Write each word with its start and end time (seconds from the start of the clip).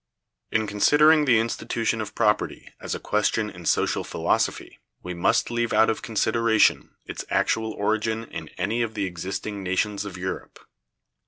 In 0.51 0.65
considering 0.65 1.25
the 1.25 1.37
institution 1.39 2.01
of 2.01 2.15
property 2.15 2.73
as 2.79 2.95
a 2.95 2.99
question 2.99 3.51
in 3.51 3.67
social 3.67 4.03
philosophy, 4.03 4.79
we 5.03 5.13
must 5.13 5.51
leave 5.51 5.73
out 5.73 5.91
of 5.91 6.01
consideration 6.01 6.95
its 7.05 7.23
actual 7.29 7.71
origin 7.73 8.23
in 8.31 8.47
any 8.57 8.81
of 8.81 8.95
the 8.95 9.05
existing 9.05 9.61
nations 9.61 10.03
of 10.03 10.17
Europe. 10.17 10.57